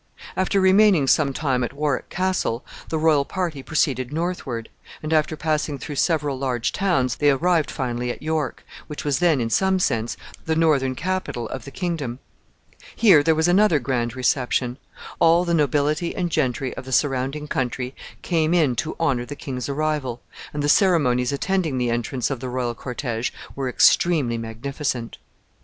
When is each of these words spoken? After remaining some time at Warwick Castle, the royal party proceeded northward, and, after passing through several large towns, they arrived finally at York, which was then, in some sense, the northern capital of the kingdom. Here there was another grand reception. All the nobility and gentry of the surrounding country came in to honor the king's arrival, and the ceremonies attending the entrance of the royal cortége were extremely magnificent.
After 0.35 0.59
remaining 0.59 1.05
some 1.05 1.31
time 1.31 1.63
at 1.63 1.73
Warwick 1.73 2.09
Castle, 2.09 2.65
the 2.89 2.97
royal 2.97 3.23
party 3.23 3.61
proceeded 3.61 4.11
northward, 4.11 4.67
and, 5.03 5.13
after 5.13 5.37
passing 5.37 5.77
through 5.77 5.97
several 5.97 6.39
large 6.39 6.71
towns, 6.71 7.17
they 7.17 7.29
arrived 7.29 7.69
finally 7.69 8.09
at 8.09 8.23
York, 8.23 8.65
which 8.87 9.05
was 9.05 9.19
then, 9.19 9.39
in 9.39 9.51
some 9.51 9.77
sense, 9.77 10.17
the 10.43 10.55
northern 10.55 10.95
capital 10.95 11.47
of 11.49 11.65
the 11.65 11.69
kingdom. 11.69 12.17
Here 12.95 13.21
there 13.21 13.35
was 13.35 13.47
another 13.47 13.77
grand 13.77 14.15
reception. 14.15 14.79
All 15.19 15.45
the 15.45 15.53
nobility 15.53 16.15
and 16.15 16.31
gentry 16.31 16.73
of 16.75 16.85
the 16.85 16.91
surrounding 16.91 17.47
country 17.47 17.93
came 18.23 18.55
in 18.55 18.75
to 18.77 18.95
honor 18.99 19.25
the 19.27 19.35
king's 19.35 19.69
arrival, 19.69 20.19
and 20.51 20.63
the 20.63 20.67
ceremonies 20.67 21.31
attending 21.31 21.77
the 21.77 21.91
entrance 21.91 22.31
of 22.31 22.39
the 22.39 22.49
royal 22.49 22.73
cortége 22.73 23.29
were 23.55 23.69
extremely 23.69 24.39
magnificent. 24.39 25.19